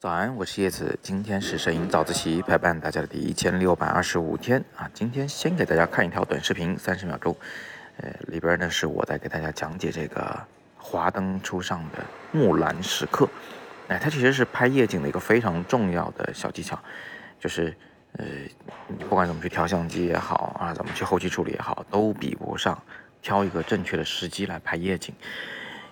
[0.00, 4.88] 早安，我是叶子，今天是摄影早自习陪伴大家的第一千六百二十五天啊。
[4.94, 7.36] 今天先给大家看一条短视频，三十秒钟，
[7.98, 10.40] 呃，里边呢是我在给大家讲解这个
[10.76, 13.28] 华灯初上的木兰时刻。
[13.88, 16.78] 哎，它其实是拍夜景的一个非常重要的小技巧，
[17.40, 17.76] 就是
[18.12, 18.24] 呃，
[18.86, 22.80] 你不管怎么去调相机也好啊，怎么去后期处理也好，都比不上
[23.20, 25.12] 挑一个正确的时机来拍夜景。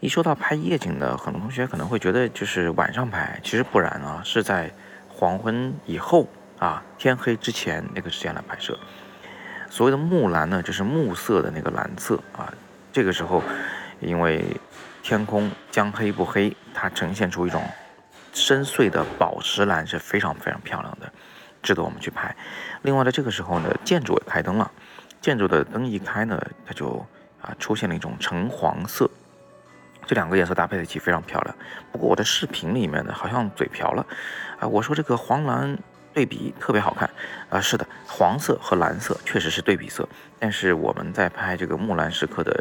[0.00, 4.72] 一说到拍夜景呢，很多同学可能会觉得就是晚上拍，其实不然啊，是在
[5.08, 6.26] 黄昏以后
[6.58, 8.78] 啊，天黑之前那个时间来拍摄。
[9.68, 12.50] 所谓的木蓝呢，就是暮色的那个蓝色啊，
[12.90, 13.42] 这个时候
[14.00, 14.42] 因为
[15.02, 17.62] 天空将黑不黑，它呈现出一种。
[18.32, 21.12] 深邃的宝石蓝是非常非常漂亮的，
[21.60, 22.34] 值得我们去拍。
[22.82, 24.70] 另外，在这个时候呢，建筑也开灯了，
[25.20, 27.04] 建筑的灯一开呢，它就
[27.42, 29.10] 啊出现了一种橙黄色，
[30.10, 31.56] 这两个颜色搭配在一起非常漂亮。
[31.92, 34.04] 不过我的视频里面呢，好像嘴瓢了
[34.58, 35.78] 啊，我说这个黄蓝
[36.12, 37.08] 对比特别好看
[37.48, 42.52] 啊，是的，黄色和蓝色确实是对比色，但是我们在拍这个木兰时刻的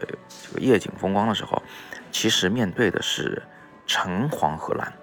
[0.46, 1.60] 这个夜景风光的时候，
[2.12, 3.42] 其实面对的是
[3.88, 4.94] 橙黄和蓝。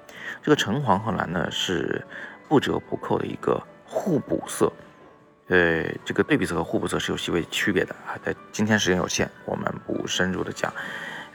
[0.40, 2.00] 这个橙黄和蓝呢是
[2.48, 4.72] 不折不扣的一个互补色，
[5.48, 8.14] 呃，这个对比色和互补色是有细微区别的啊。
[8.22, 10.72] 在今天时间有限，我们不深入的讲，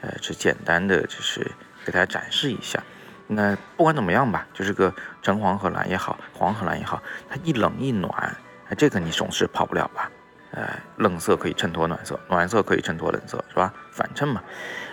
[0.02, 1.50] 呃，只简单的就是
[1.84, 2.82] 给大家展示一下。
[3.28, 8.36] 那不管怎么样吧，就是个橙黄和蓝也好，黄和蓝也好，它一冷一暖，
[8.76, 10.10] 这个你总是跑不了吧？
[10.50, 13.72] 呃，冷色可以衬托暖色，暖色可以衬托冷色，是吧？
[13.90, 14.42] 反衬嘛，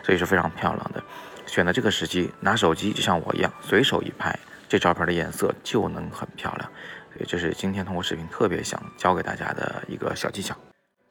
[0.03, 1.03] 所以是非常漂亮的。
[1.45, 4.37] 选的这个时机，拿手机就像我一样，随手一拍，
[4.69, 6.71] 这照片的颜色就能很漂亮。
[7.11, 10.55] 所以这是今天通过视频特别想教给大家的一个小技巧。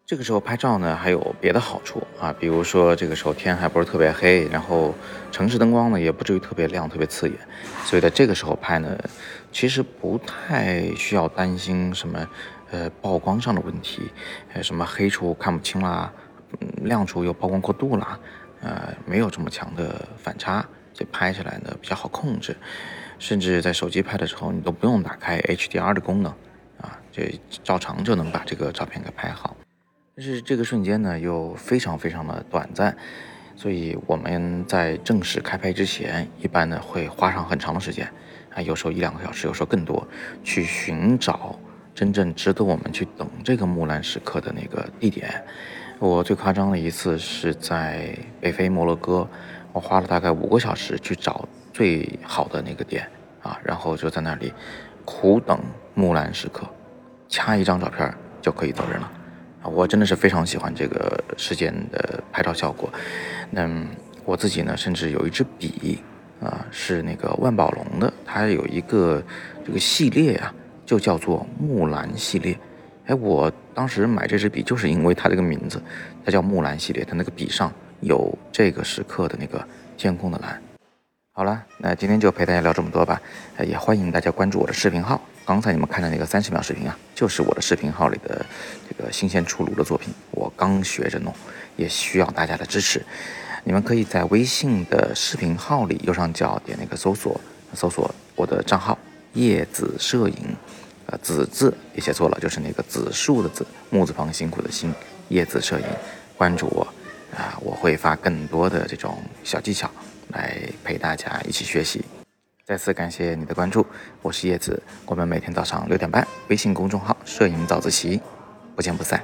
[0.09, 4.95] 这个时候拍照呢，还有别的好处啊，比如说这个时候天还不是特别黑，然后
[5.31, 7.37] 城市灯光呢也不至于特别亮、特别刺眼，
[7.85, 8.99] 所以在这个时候拍呢，
[9.53, 12.27] 其实不太需要担心什么
[12.71, 14.11] 呃曝光上的问题，
[14.55, 16.11] 呃什么黑处看不清啦，
[16.77, 18.19] 亮处又曝光过度啦。
[18.63, 22.57] 呃，没有这么强的反差，这拍起来呢比较好控制，
[23.19, 26.33] 甚至在手机拍的时候，你都不用打开 HDR 的功能，
[26.81, 29.55] 啊，这照常就能把这个照片给拍好。
[30.19, 32.97] 但是这个瞬间呢又非常非常的短暂，
[33.55, 38.05] 所以我们在正式开拍之前，一般呢会花上很长的时间，
[38.53, 40.05] 啊，有时候一两个小时，有时候更多，
[40.43, 41.57] 去寻找
[41.95, 45.33] 真正值得我们去等这个木兰时刻的那个地点。
[46.01, 49.25] 我最夸张的一次是在北非摩洛哥，
[49.73, 53.09] 我花了大概五个小时去找最好的那个点
[53.41, 54.53] 啊，然后就在那里
[55.05, 55.61] 苦等
[55.95, 56.69] 木兰时刻，
[57.29, 58.13] 掐一张照片
[58.43, 59.13] 就可以走人了！
[59.69, 62.91] 我真的是非常喜欢这个事件的拍照效果。
[63.51, 63.69] 那
[64.25, 65.99] 我自己呢，甚至有一支笔
[66.41, 69.23] 啊，是那个万宝龙的，它有一个
[69.65, 72.59] 这个系列啊，就叫做木兰系列。
[73.07, 75.81] 哎，我当时买这支笔就是因为它这个名字，
[76.25, 80.61] 它叫木兰系列，它那个笔上有这个时刻的那个天空的蓝。
[81.39, 83.23] 好了，那今天就陪大家聊这么多吧。
[83.65, 85.21] 也欢迎大家关注我的视频号。
[85.47, 88.45] 刚才你们看的那个三十秒视频啊，就是我的视频号里的
[88.89, 91.33] 这个新鲜出炉的作品，我刚学着弄，
[91.77, 93.01] 也需要大家的支持。
[93.63, 97.41] 你们可以在微信的视频号里右上角点那个搜索，
[97.73, 98.99] 搜索我的账号
[99.35, 100.57] 叶子摄影。
[101.07, 104.93] 呃，子字也写错了，就是那个子树的子，木字旁辛苦的辛，
[105.29, 105.87] 叶子摄影，
[106.37, 106.83] 关注我
[107.37, 109.89] 啊，我会发更多的这种小技巧
[110.33, 112.05] 来陪大家一起学习。
[112.65, 113.87] 再次感谢你的关注，
[114.21, 118.21] 我是叶子，我们每天早上六点半，微信公众号摄影早自习，
[118.77, 119.23] 不见不散。